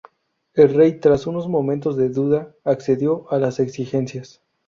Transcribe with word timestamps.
El 0.55 0.73
rey, 0.73 0.99
tras 0.99 1.27
unos 1.27 1.47
momentos 1.47 1.95
de 1.95 2.09
duda, 2.09 2.55
accedió 2.63 3.31
a 3.31 3.37
las 3.37 3.59
exigencias. 3.59 4.41